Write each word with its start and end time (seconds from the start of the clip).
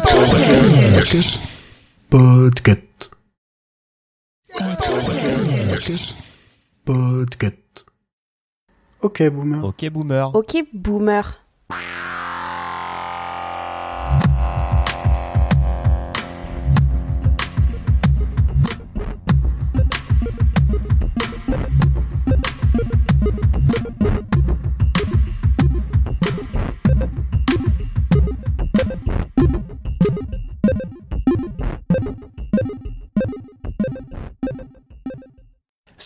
Podcast. 0.00 1.40
Podcast. 2.08 3.10
Podcast. 6.84 7.84
Ok, 9.02 9.30
boomer. 9.30 9.64
Ok, 9.64 9.90
boomer. 9.90 10.30
Ok, 10.32 10.64
boomer. 10.72 11.39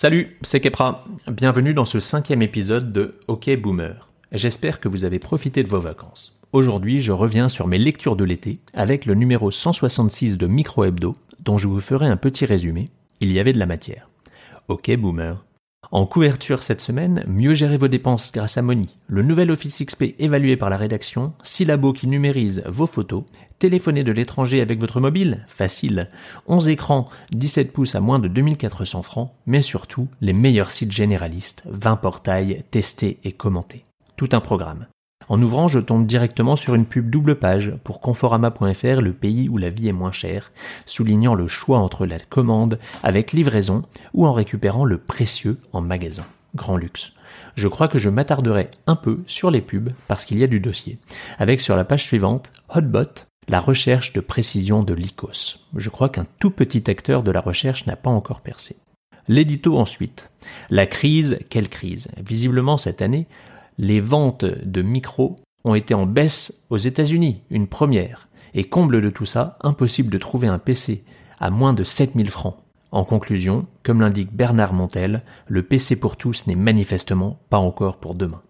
Salut, 0.04 0.36
c'est 0.42 0.60
Kepra. 0.60 1.02
Bienvenue 1.28 1.72
dans 1.72 1.86
ce 1.86 1.98
cinquième 1.98 2.42
épisode 2.42 2.92
de 2.92 3.18
Ok 3.26 3.48
Boomer. 3.56 4.10
J'espère 4.32 4.78
que 4.78 4.86
vous 4.86 5.06
avez 5.06 5.18
profité 5.18 5.62
de 5.62 5.68
vos 5.70 5.80
vacances. 5.80 6.38
Aujourd'hui, 6.52 7.00
je 7.00 7.10
reviens 7.10 7.48
sur 7.48 7.66
mes 7.66 7.78
lectures 7.78 8.14
de 8.14 8.24
l'été 8.24 8.58
avec 8.74 9.06
le 9.06 9.14
numéro 9.14 9.50
166 9.50 10.36
de 10.36 10.46
Micro 10.46 10.84
Hebdo, 10.84 11.16
dont 11.40 11.56
je 11.56 11.68
vous 11.68 11.80
ferai 11.80 12.06
un 12.06 12.18
petit 12.18 12.44
résumé. 12.44 12.90
Il 13.20 13.32
y 13.32 13.38
avait 13.38 13.54
de 13.54 13.58
la 13.58 13.64
matière. 13.64 14.10
Ok 14.68 14.94
Boomer. 14.94 15.42
En 15.94 16.06
couverture 16.06 16.64
cette 16.64 16.80
semaine, 16.80 17.22
mieux 17.28 17.54
gérer 17.54 17.76
vos 17.76 17.86
dépenses 17.86 18.32
grâce 18.32 18.58
à 18.58 18.62
Moni, 18.62 18.98
le 19.06 19.22
nouvel 19.22 19.52
Office 19.52 19.80
XP 19.80 20.16
évalué 20.18 20.56
par 20.56 20.68
la 20.68 20.76
rédaction, 20.76 21.34
Syllabo 21.44 21.92
qui 21.92 22.08
numérise 22.08 22.64
vos 22.66 22.88
photos, 22.88 23.22
téléphoner 23.60 24.02
de 24.02 24.10
l'étranger 24.10 24.60
avec 24.60 24.80
votre 24.80 24.98
mobile, 24.98 25.46
facile, 25.46 26.10
11 26.48 26.68
écrans, 26.70 27.08
17 27.30 27.72
pouces 27.72 27.94
à 27.94 28.00
moins 28.00 28.18
de 28.18 28.26
2400 28.26 29.04
francs, 29.04 29.30
mais 29.46 29.60
surtout 29.60 30.08
les 30.20 30.32
meilleurs 30.32 30.72
sites 30.72 30.90
généralistes, 30.90 31.62
20 31.66 31.94
portails 31.94 32.64
testés 32.72 33.20
et 33.22 33.30
commentés. 33.30 33.84
Tout 34.16 34.30
un 34.32 34.40
programme. 34.40 34.88
En 35.28 35.40
ouvrant, 35.40 35.68
je 35.68 35.78
tombe 35.78 36.06
directement 36.06 36.56
sur 36.56 36.74
une 36.74 36.86
pub 36.86 37.10
double 37.10 37.36
page 37.36 37.72
pour 37.82 38.00
Conforama.fr, 38.00 39.00
le 39.00 39.12
pays 39.12 39.48
où 39.48 39.56
la 39.56 39.70
vie 39.70 39.88
est 39.88 39.92
moins 39.92 40.12
chère, 40.12 40.52
soulignant 40.86 41.34
le 41.34 41.46
choix 41.46 41.78
entre 41.78 42.06
la 42.06 42.18
commande 42.18 42.78
avec 43.02 43.32
livraison 43.32 43.82
ou 44.12 44.26
en 44.26 44.32
récupérant 44.32 44.84
le 44.84 44.98
précieux 44.98 45.58
en 45.72 45.80
magasin. 45.80 46.24
Grand 46.54 46.76
luxe. 46.76 47.12
Je 47.56 47.68
crois 47.68 47.88
que 47.88 47.98
je 47.98 48.08
m'attarderai 48.08 48.70
un 48.86 48.96
peu 48.96 49.16
sur 49.26 49.50
les 49.50 49.60
pubs 49.60 49.90
parce 50.08 50.24
qu'il 50.24 50.38
y 50.38 50.44
a 50.44 50.48
du 50.48 50.60
dossier. 50.60 50.98
Avec 51.38 51.60
sur 51.60 51.76
la 51.76 51.84
page 51.84 52.04
suivante, 52.04 52.52
Hotbot, 52.68 53.26
la 53.48 53.60
recherche 53.60 54.12
de 54.12 54.20
précision 54.20 54.82
de 54.82 54.94
l'ICOS. 54.94 55.58
Je 55.76 55.90
crois 55.90 56.08
qu'un 56.08 56.26
tout 56.38 56.50
petit 56.50 56.90
acteur 56.90 57.22
de 57.22 57.30
la 57.30 57.40
recherche 57.40 57.86
n'a 57.86 57.96
pas 57.96 58.10
encore 58.10 58.40
percé. 58.40 58.76
L'édito 59.26 59.78
ensuite. 59.78 60.30
La 60.70 60.86
crise, 60.86 61.38
quelle 61.48 61.68
crise? 61.68 62.08
Visiblement 62.18 62.76
cette 62.76 63.02
année, 63.02 63.26
les 63.78 64.00
ventes 64.00 64.44
de 64.44 64.82
micros 64.82 65.36
ont 65.64 65.74
été 65.74 65.94
en 65.94 66.06
baisse 66.06 66.64
aux 66.70 66.76
États-Unis, 66.76 67.42
une 67.50 67.66
première. 67.66 68.28
Et 68.54 68.64
comble 68.64 69.02
de 69.02 69.10
tout 69.10 69.24
ça, 69.24 69.58
impossible 69.62 70.10
de 70.10 70.18
trouver 70.18 70.46
un 70.46 70.58
PC 70.58 71.04
à 71.40 71.50
moins 71.50 71.72
de 71.72 71.84
7000 71.84 72.30
francs. 72.30 72.56
En 72.92 73.04
conclusion, 73.04 73.66
comme 73.82 74.00
l'indique 74.00 74.32
Bernard 74.32 74.72
Montel, 74.72 75.22
le 75.48 75.64
PC 75.64 75.96
pour 75.96 76.16
tous 76.16 76.46
n'est 76.46 76.54
manifestement 76.54 77.40
pas 77.50 77.58
encore 77.58 77.96
pour 77.96 78.14
demain. 78.14 78.42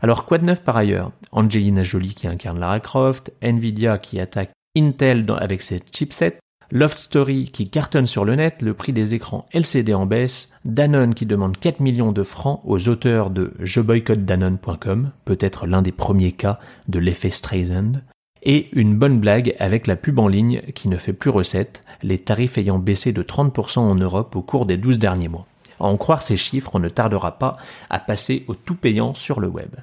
Alors 0.00 0.24
quoi 0.24 0.38
de 0.38 0.44
neuf 0.44 0.64
par 0.64 0.76
ailleurs? 0.76 1.12
Angelina 1.30 1.84
Jolie 1.84 2.14
qui 2.14 2.26
incarne 2.26 2.58
Lara 2.58 2.80
Croft, 2.80 3.32
Nvidia 3.40 3.98
qui 3.98 4.18
attaque 4.18 4.50
Intel 4.76 5.24
avec 5.38 5.62
ses 5.62 5.80
chipsets, 5.92 6.38
Loft 6.74 6.96
Story 6.96 7.50
qui 7.52 7.68
cartonne 7.68 8.06
sur 8.06 8.24
le 8.24 8.34
net, 8.34 8.62
le 8.62 8.72
prix 8.72 8.94
des 8.94 9.12
écrans 9.12 9.46
LCD 9.52 9.92
en 9.92 10.06
baisse, 10.06 10.54
Danone 10.64 11.12
qui 11.12 11.26
demande 11.26 11.58
4 11.58 11.80
millions 11.80 12.12
de 12.12 12.22
francs 12.22 12.62
aux 12.64 12.88
auteurs 12.88 13.28
de 13.28 13.52
je 13.60 13.82
boycotte 13.82 14.24
Danone.com, 14.24 15.10
peut-être 15.26 15.66
l'un 15.66 15.82
des 15.82 15.92
premiers 15.92 16.32
cas 16.32 16.58
de 16.88 16.98
l'effet 16.98 17.28
Streisand, 17.28 18.00
et 18.42 18.70
une 18.72 18.96
bonne 18.96 19.20
blague 19.20 19.54
avec 19.58 19.86
la 19.86 19.96
pub 19.96 20.18
en 20.18 20.28
ligne 20.28 20.62
qui 20.74 20.88
ne 20.88 20.96
fait 20.96 21.12
plus 21.12 21.28
recette, 21.28 21.84
les 22.02 22.16
tarifs 22.16 22.56
ayant 22.56 22.78
baissé 22.78 23.12
de 23.12 23.22
30% 23.22 23.80
en 23.80 23.94
Europe 23.94 24.34
au 24.34 24.40
cours 24.40 24.64
des 24.64 24.78
12 24.78 24.98
derniers 24.98 25.28
mois. 25.28 25.46
À 25.78 25.84
en 25.84 25.98
croire 25.98 26.22
ces 26.22 26.38
chiffres, 26.38 26.70
on 26.72 26.78
ne 26.78 26.88
tardera 26.88 27.38
pas 27.38 27.58
à 27.90 27.98
passer 27.98 28.46
au 28.48 28.54
tout 28.54 28.76
payant 28.76 29.12
sur 29.12 29.40
le 29.40 29.48
web. 29.48 29.74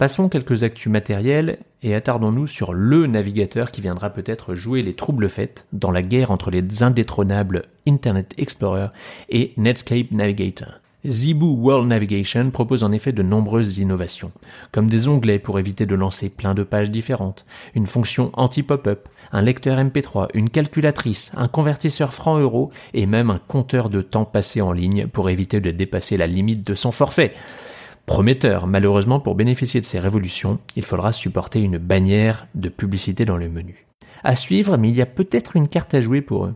Passons 0.00 0.30
quelques 0.30 0.62
actus 0.62 0.90
matériels 0.90 1.58
et 1.82 1.94
attardons-nous 1.94 2.46
sur 2.46 2.72
le 2.72 3.06
navigateur 3.06 3.70
qui 3.70 3.82
viendra 3.82 4.08
peut-être 4.08 4.54
jouer 4.54 4.82
les 4.82 4.94
troubles 4.94 5.28
faits 5.28 5.66
dans 5.74 5.90
la 5.90 6.00
guerre 6.00 6.30
entre 6.30 6.50
les 6.50 6.82
indétrônables 6.82 7.64
Internet 7.86 8.32
Explorer 8.38 8.86
et 9.28 9.52
Netscape 9.58 10.10
Navigator. 10.10 10.80
Zibu 11.06 11.44
World 11.44 11.86
Navigation 11.86 12.50
propose 12.50 12.82
en 12.82 12.92
effet 12.92 13.12
de 13.12 13.22
nombreuses 13.22 13.76
innovations, 13.76 14.32
comme 14.72 14.88
des 14.88 15.06
onglets 15.06 15.38
pour 15.38 15.58
éviter 15.58 15.84
de 15.84 15.94
lancer 15.94 16.30
plein 16.30 16.54
de 16.54 16.62
pages 16.62 16.90
différentes, 16.90 17.44
une 17.74 17.86
fonction 17.86 18.30
anti-pop-up, 18.32 19.06
un 19.32 19.42
lecteur 19.42 19.76
MP3, 19.76 20.28
une 20.32 20.48
calculatrice, 20.48 21.30
un 21.36 21.48
convertisseur 21.48 22.14
franc-euro 22.14 22.70
et 22.94 23.04
même 23.04 23.28
un 23.28 23.40
compteur 23.48 23.90
de 23.90 24.00
temps 24.00 24.24
passé 24.24 24.62
en 24.62 24.72
ligne 24.72 25.08
pour 25.08 25.28
éviter 25.28 25.60
de 25.60 25.70
dépasser 25.70 26.16
la 26.16 26.26
limite 26.26 26.66
de 26.66 26.74
son 26.74 26.90
forfait. 26.90 27.34
Prometteur, 28.10 28.66
malheureusement 28.66 29.20
pour 29.20 29.36
bénéficier 29.36 29.80
de 29.80 29.86
ces 29.86 30.00
révolutions, 30.00 30.58
il 30.74 30.84
faudra 30.84 31.12
supporter 31.12 31.60
une 31.60 31.78
bannière 31.78 32.48
de 32.56 32.68
publicité 32.68 33.24
dans 33.24 33.36
le 33.36 33.48
menu. 33.48 33.86
À 34.24 34.34
suivre, 34.34 34.76
mais 34.76 34.88
il 34.88 34.96
y 34.96 35.00
a 35.00 35.06
peut-être 35.06 35.54
une 35.54 35.68
carte 35.68 35.94
à 35.94 36.00
jouer 36.00 36.20
pour 36.20 36.46
eux. 36.46 36.54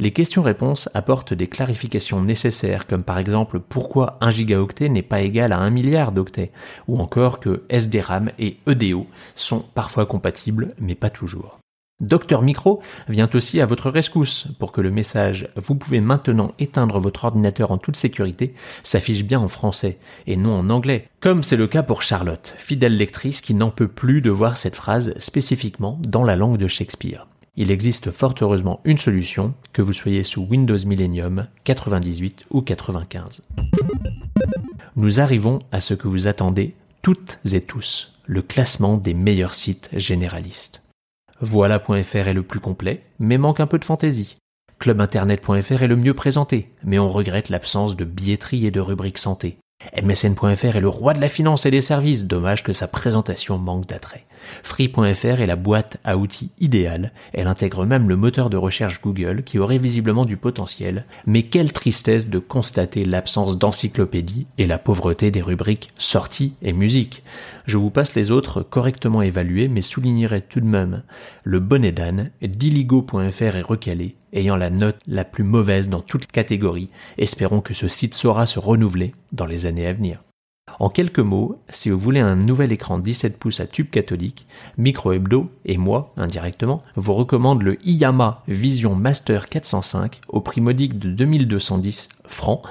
Les 0.00 0.10
questions-réponses 0.10 0.90
apportent 0.94 1.32
des 1.32 1.46
clarifications 1.46 2.22
nécessaires, 2.22 2.88
comme 2.88 3.04
par 3.04 3.18
exemple 3.18 3.60
pourquoi 3.60 4.18
1 4.20 4.32
gigaoctet 4.32 4.88
n'est 4.88 5.00
pas 5.02 5.20
égal 5.20 5.52
à 5.52 5.60
1 5.60 5.70
milliard 5.70 6.10
d'octets, 6.10 6.50
ou 6.88 6.98
encore 6.98 7.38
que 7.38 7.62
SDRAM 7.70 8.32
et 8.40 8.56
EDO 8.66 9.06
sont 9.36 9.60
parfois 9.60 10.06
compatibles, 10.06 10.74
mais 10.80 10.96
pas 10.96 11.10
toujours. 11.10 11.60
Docteur 12.00 12.42
Micro 12.42 12.82
vient 13.08 13.30
aussi 13.32 13.58
à 13.58 13.64
votre 13.64 13.88
rescousse 13.88 14.48
pour 14.58 14.70
que 14.70 14.82
le 14.82 14.90
message 14.90 15.48
Vous 15.56 15.74
pouvez 15.74 16.00
maintenant 16.00 16.52
éteindre 16.58 17.00
votre 17.00 17.24
ordinateur 17.24 17.70
en 17.70 17.78
toute 17.78 17.96
sécurité 17.96 18.54
s'affiche 18.82 19.24
bien 19.24 19.40
en 19.40 19.48
français 19.48 19.96
et 20.26 20.36
non 20.36 20.58
en 20.58 20.68
anglais, 20.68 21.08
comme 21.20 21.42
c'est 21.42 21.56
le 21.56 21.66
cas 21.66 21.82
pour 21.82 22.02
Charlotte, 22.02 22.52
fidèle 22.58 22.98
lectrice 22.98 23.40
qui 23.40 23.54
n'en 23.54 23.70
peut 23.70 23.88
plus 23.88 24.20
de 24.20 24.28
voir 24.28 24.58
cette 24.58 24.76
phrase 24.76 25.14
spécifiquement 25.18 25.98
dans 26.06 26.22
la 26.22 26.36
langue 26.36 26.58
de 26.58 26.68
Shakespeare. 26.68 27.26
Il 27.56 27.70
existe 27.70 28.10
fort 28.10 28.34
heureusement 28.42 28.80
une 28.84 28.98
solution, 28.98 29.54
que 29.72 29.80
vous 29.80 29.94
soyez 29.94 30.22
sous 30.22 30.42
Windows 30.42 30.76
Millennium 30.84 31.46
98 31.64 32.44
ou 32.50 32.60
95. 32.60 33.42
Nous 34.96 35.18
arrivons 35.18 35.60
à 35.72 35.80
ce 35.80 35.94
que 35.94 36.08
vous 36.08 36.26
attendez 36.26 36.74
toutes 37.00 37.38
et 37.50 37.62
tous, 37.62 38.12
le 38.26 38.42
classement 38.42 38.98
des 38.98 39.14
meilleurs 39.14 39.54
sites 39.54 39.88
généralistes. 39.94 40.85
Voilà.fr 41.40 42.28
est 42.28 42.34
le 42.34 42.42
plus 42.42 42.60
complet, 42.60 43.02
mais 43.18 43.38
manque 43.38 43.60
un 43.60 43.66
peu 43.66 43.78
de 43.78 43.84
fantaisie. 43.84 44.36
Clubinternet.fr 44.78 45.82
est 45.82 45.88
le 45.88 45.96
mieux 45.96 46.14
présenté, 46.14 46.70
mais 46.84 46.98
on 46.98 47.10
regrette 47.10 47.48
l'absence 47.48 47.96
de 47.96 48.04
billetterie 48.04 48.66
et 48.66 48.70
de 48.70 48.80
rubrique 48.80 49.18
santé. 49.18 49.58
MSN.fr 50.02 50.76
est 50.76 50.80
le 50.80 50.88
roi 50.88 51.12
de 51.12 51.20
la 51.20 51.28
finance 51.28 51.66
et 51.66 51.70
des 51.70 51.80
services, 51.82 52.26
dommage 52.26 52.62
que 52.62 52.72
sa 52.72 52.88
présentation 52.88 53.58
manque 53.58 53.86
d'attrait. 53.86 54.24
Free.fr 54.62 55.40
est 55.40 55.46
la 55.46 55.56
boîte 55.56 55.98
à 56.04 56.16
outils 56.16 56.50
idéale, 56.60 57.12
elle 57.32 57.46
intègre 57.46 57.84
même 57.84 58.08
le 58.08 58.16
moteur 58.16 58.48
de 58.48 58.56
recherche 58.56 59.02
Google 59.02 59.42
qui 59.42 59.58
aurait 59.58 59.78
visiblement 59.78 60.24
du 60.24 60.36
potentiel, 60.36 61.04
mais 61.26 61.42
quelle 61.42 61.72
tristesse 61.72 62.28
de 62.28 62.38
constater 62.38 63.04
l'absence 63.04 63.58
d'encyclopédie 63.58 64.46
et 64.56 64.66
la 64.66 64.78
pauvreté 64.78 65.30
des 65.30 65.42
rubriques 65.42 65.90
sorties 65.98 66.54
et 66.62 66.72
musique. 66.72 67.22
Je 67.66 67.78
vous 67.78 67.90
passe 67.90 68.14
les 68.14 68.30
autres 68.30 68.62
correctement 68.62 69.22
évalués 69.22 69.66
mais 69.66 69.82
soulignerai 69.82 70.42
tout 70.42 70.60
de 70.60 70.66
même 70.66 71.02
le 71.42 71.58
bonnet 71.58 71.90
d'âne, 71.90 72.30
diligo.fr 72.40 73.42
est 73.42 73.60
recalé, 73.60 74.14
ayant 74.32 74.56
la 74.56 74.70
note 74.70 75.00
la 75.08 75.24
plus 75.24 75.42
mauvaise 75.42 75.88
dans 75.88 76.00
toute 76.00 76.26
catégorie. 76.26 76.90
Espérons 77.18 77.60
que 77.60 77.74
ce 77.74 77.88
site 77.88 78.14
saura 78.14 78.46
se 78.46 78.60
renouveler 78.60 79.12
dans 79.32 79.46
les 79.46 79.66
années 79.66 79.88
à 79.88 79.92
venir. 79.92 80.22
En 80.78 80.90
quelques 80.90 81.20
mots, 81.20 81.58
si 81.70 81.90
vous 81.90 81.98
voulez 81.98 82.20
un 82.20 82.36
nouvel 82.36 82.70
écran 82.70 82.98
17 82.98 83.38
pouces 83.38 83.60
à 83.60 83.66
tube 83.66 83.88
catholique, 83.88 84.46
Micro 84.76 85.12
Hebdo 85.12 85.48
et 85.64 85.78
moi, 85.78 86.12
indirectement, 86.16 86.82
vous 86.96 87.14
recommande 87.14 87.62
le 87.62 87.78
Iyama 87.86 88.42
Vision 88.46 88.94
Master 88.94 89.48
405 89.48 90.20
au 90.28 90.40
prix 90.40 90.60
modique 90.60 90.98
de 90.98 91.10
2210 91.10 92.10
francs, 92.26 92.62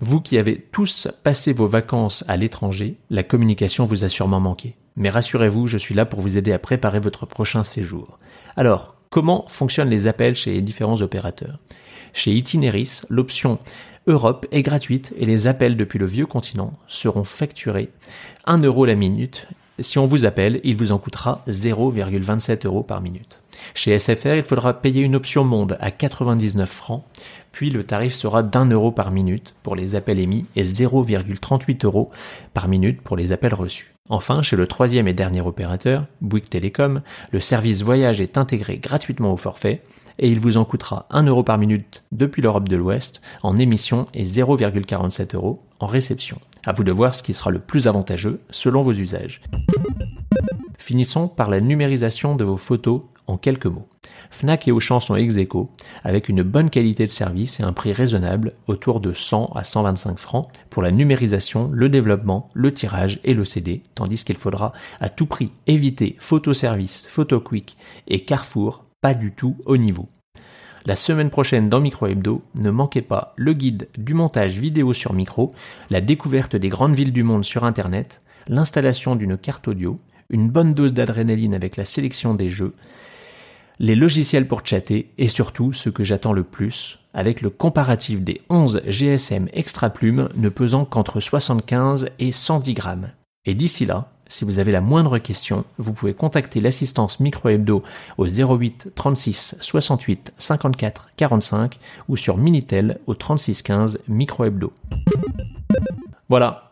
Vous 0.00 0.20
qui 0.20 0.36
avez 0.36 0.56
tous 0.56 1.08
passé 1.22 1.54
vos 1.54 1.66
vacances 1.66 2.22
à 2.28 2.36
l'étranger, 2.36 2.96
la 3.08 3.22
communication 3.22 3.86
vous 3.86 4.04
a 4.04 4.08
sûrement 4.10 4.40
manqué. 4.40 4.76
Mais 4.96 5.08
rassurez-vous, 5.08 5.66
je 5.66 5.78
suis 5.78 5.94
là 5.94 6.04
pour 6.04 6.20
vous 6.20 6.36
aider 6.36 6.52
à 6.52 6.58
préparer 6.58 7.00
votre 7.00 7.24
prochain 7.24 7.64
séjour. 7.64 8.18
Alors, 8.56 8.96
comment 9.08 9.46
fonctionnent 9.48 9.88
les 9.88 10.06
appels 10.06 10.34
chez 10.34 10.52
les 10.52 10.60
différents 10.60 11.00
opérateurs? 11.00 11.58
Chez 12.12 12.32
Itineris, 12.32 13.02
l'option 13.08 13.58
Europe 14.06 14.46
est 14.52 14.62
gratuite 14.62 15.14
et 15.18 15.24
les 15.24 15.46
appels 15.46 15.76
depuis 15.76 15.98
le 15.98 16.06
vieux 16.06 16.26
continent 16.26 16.74
seront 16.86 17.24
facturés 17.24 17.90
1 18.44 18.58
euro 18.58 18.84
la 18.84 18.94
minute. 18.94 19.48
Si 19.80 19.98
on 19.98 20.06
vous 20.06 20.26
appelle, 20.26 20.60
il 20.62 20.76
vous 20.76 20.92
en 20.92 20.98
coûtera 20.98 21.42
0,27 21.48 22.66
euros 22.66 22.82
par 22.82 23.00
minute. 23.00 23.40
Chez 23.74 23.98
SFR, 23.98 24.36
il 24.36 24.42
faudra 24.42 24.74
payer 24.74 25.02
une 25.02 25.16
option 25.16 25.44
monde 25.44 25.76
à 25.80 25.90
99 25.90 26.68
francs 26.68 27.04
puis 27.56 27.70
le 27.70 27.84
tarif 27.84 28.14
sera 28.14 28.42
d'un 28.42 28.66
euro 28.66 28.92
par 28.92 29.10
minute 29.10 29.54
pour 29.62 29.76
les 29.76 29.94
appels 29.94 30.20
émis 30.20 30.44
et 30.56 30.62
0,38 30.62 31.86
euros 31.86 32.10
par 32.52 32.68
minute 32.68 33.00
pour 33.00 33.16
les 33.16 33.32
appels 33.32 33.54
reçus. 33.54 33.94
Enfin, 34.10 34.42
chez 34.42 34.56
le 34.56 34.66
troisième 34.66 35.08
et 35.08 35.14
dernier 35.14 35.40
opérateur, 35.40 36.04
Bouygues 36.20 36.50
Télécom, 36.50 37.00
le 37.30 37.40
service 37.40 37.80
voyage 37.80 38.20
est 38.20 38.36
intégré 38.36 38.76
gratuitement 38.76 39.32
au 39.32 39.38
forfait 39.38 39.80
et 40.18 40.28
il 40.28 40.38
vous 40.38 40.58
en 40.58 40.66
coûtera 40.66 41.06
1 41.08 41.22
euro 41.22 41.44
par 41.44 41.56
minute 41.56 42.02
depuis 42.12 42.42
l'Europe 42.42 42.68
de 42.68 42.76
l'Ouest 42.76 43.22
en 43.42 43.56
émission 43.58 44.04
et 44.12 44.24
0,47 44.24 45.34
euros 45.34 45.62
en 45.80 45.86
réception. 45.86 46.38
À 46.66 46.74
vous 46.74 46.84
de 46.84 46.92
voir 46.92 47.14
ce 47.14 47.22
qui 47.22 47.32
sera 47.32 47.50
le 47.50 47.58
plus 47.58 47.88
avantageux 47.88 48.38
selon 48.50 48.82
vos 48.82 48.92
usages. 48.92 49.40
Finissons 50.86 51.26
par 51.26 51.50
la 51.50 51.60
numérisation 51.60 52.36
de 52.36 52.44
vos 52.44 52.56
photos 52.56 53.00
en 53.26 53.38
quelques 53.38 53.66
mots. 53.66 53.88
Fnac 54.30 54.68
et 54.68 54.70
Auchan 54.70 55.00
sont 55.00 55.16
ex 55.16 55.34
avec 56.04 56.28
une 56.28 56.44
bonne 56.44 56.70
qualité 56.70 57.02
de 57.02 57.10
service 57.10 57.58
et 57.58 57.64
un 57.64 57.72
prix 57.72 57.92
raisonnable, 57.92 58.52
autour 58.68 59.00
de 59.00 59.12
100 59.12 59.46
à 59.56 59.64
125 59.64 60.16
francs, 60.16 60.46
pour 60.70 60.84
la 60.84 60.92
numérisation, 60.92 61.70
le 61.72 61.88
développement, 61.88 62.46
le 62.54 62.72
tirage 62.72 63.18
et 63.24 63.34
le 63.34 63.44
CD, 63.44 63.82
tandis 63.96 64.22
qu'il 64.22 64.36
faudra 64.36 64.72
à 65.00 65.08
tout 65.08 65.26
prix 65.26 65.50
éviter 65.66 66.14
Photoservice, 66.20 67.08
PhotoQuick 67.08 67.76
et 68.06 68.20
Carrefour, 68.20 68.84
pas 69.00 69.14
du 69.14 69.32
tout 69.32 69.56
au 69.64 69.76
niveau. 69.76 70.06
La 70.84 70.94
semaine 70.94 71.30
prochaine 71.30 71.68
dans 71.68 71.80
Micro 71.80 72.06
Hebdo, 72.06 72.42
ne 72.54 72.70
manquez 72.70 73.02
pas 73.02 73.34
le 73.34 73.54
guide 73.54 73.88
du 73.98 74.14
montage 74.14 74.56
vidéo 74.56 74.92
sur 74.92 75.14
micro, 75.14 75.50
la 75.90 76.00
découverte 76.00 76.54
des 76.54 76.68
grandes 76.68 76.94
villes 76.94 77.12
du 77.12 77.24
monde 77.24 77.44
sur 77.44 77.64
Internet, 77.64 78.22
l'installation 78.46 79.16
d'une 79.16 79.36
carte 79.36 79.66
audio, 79.66 79.98
une 80.30 80.50
bonne 80.50 80.74
dose 80.74 80.92
d'adrénaline 80.92 81.54
avec 81.54 81.76
la 81.76 81.84
sélection 81.84 82.34
des 82.34 82.50
jeux, 82.50 82.72
les 83.78 83.94
logiciels 83.94 84.48
pour 84.48 84.66
chatter 84.66 85.10
et 85.18 85.28
surtout 85.28 85.72
ce 85.72 85.90
que 85.90 86.04
j'attends 86.04 86.32
le 86.32 86.44
plus, 86.44 86.98
avec 87.12 87.42
le 87.42 87.50
comparatif 87.50 88.22
des 88.22 88.40
11 88.48 88.82
GSM 88.86 89.48
extra 89.52 89.90
plumes 89.90 90.28
ne 90.36 90.48
pesant 90.48 90.84
qu'entre 90.84 91.20
75 91.20 92.10
et 92.18 92.32
110 92.32 92.74
grammes. 92.74 93.10
Et 93.44 93.54
d'ici 93.54 93.86
là, 93.86 94.10
si 94.28 94.44
vous 94.44 94.58
avez 94.58 94.72
la 94.72 94.80
moindre 94.80 95.18
question, 95.18 95.64
vous 95.78 95.92
pouvez 95.92 96.14
contacter 96.14 96.60
l'assistance 96.60 97.20
Micro 97.20 97.48
Hebdo 97.48 97.84
au 98.18 98.26
08 98.26 98.92
36 98.94 99.56
68 99.60 100.32
54 100.36 101.10
45 101.16 101.78
ou 102.08 102.16
sur 102.16 102.36
Minitel 102.36 102.98
au 103.06 103.14
36 103.14 103.62
15 103.62 104.00
Micro 104.08 104.44
Hebdo. 104.44 104.72
Voilà, 106.28 106.65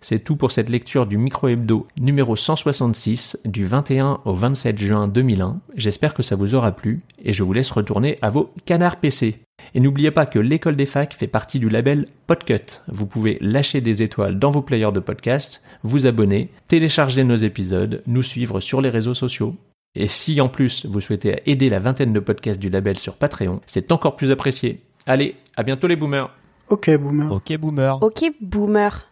c'est 0.00 0.24
tout 0.24 0.36
pour 0.36 0.50
cette 0.50 0.68
lecture 0.68 1.06
du 1.06 1.18
Micro 1.18 1.48
Hebdo 1.48 1.86
numéro 2.00 2.36
166 2.36 3.38
du 3.44 3.66
21 3.66 4.20
au 4.24 4.34
27 4.34 4.78
juin 4.78 5.08
2001. 5.08 5.60
J'espère 5.76 6.14
que 6.14 6.22
ça 6.22 6.36
vous 6.36 6.54
aura 6.54 6.72
plu 6.72 7.00
et 7.22 7.32
je 7.32 7.42
vous 7.42 7.52
laisse 7.52 7.70
retourner 7.70 8.18
à 8.22 8.30
vos 8.30 8.50
canards 8.64 8.96
PC. 8.96 9.36
Et 9.74 9.80
n'oubliez 9.80 10.10
pas 10.10 10.26
que 10.26 10.38
l'école 10.38 10.76
des 10.76 10.86
facs 10.86 11.14
fait 11.14 11.26
partie 11.26 11.58
du 11.58 11.68
label 11.68 12.06
Podcut. 12.26 12.80
Vous 12.88 13.06
pouvez 13.06 13.38
lâcher 13.40 13.80
des 13.80 14.02
étoiles 14.02 14.38
dans 14.38 14.50
vos 14.50 14.62
players 14.62 14.92
de 14.92 15.00
podcast, 15.00 15.62
vous 15.82 16.06
abonner, 16.06 16.50
télécharger 16.66 17.24
nos 17.24 17.36
épisodes, 17.36 18.02
nous 18.06 18.22
suivre 18.22 18.60
sur 18.60 18.80
les 18.80 18.90
réseaux 18.90 19.14
sociaux. 19.14 19.54
Et 19.94 20.08
si 20.08 20.40
en 20.40 20.48
plus 20.48 20.86
vous 20.86 21.00
souhaitez 21.00 21.42
aider 21.46 21.68
la 21.68 21.80
vingtaine 21.80 22.12
de 22.12 22.20
podcasts 22.20 22.60
du 22.60 22.70
label 22.70 22.98
sur 22.98 23.14
Patreon, 23.14 23.60
c'est 23.66 23.92
encore 23.92 24.16
plus 24.16 24.30
apprécié. 24.30 24.80
Allez, 25.06 25.36
à 25.56 25.62
bientôt 25.62 25.86
les 25.86 25.96
boomers. 25.96 26.30
Ok 26.68 26.90
boomer. 26.96 27.32
Ok 27.32 27.56
boomer. 27.58 28.02
Ok, 28.02 28.32
boomer. 28.40 29.06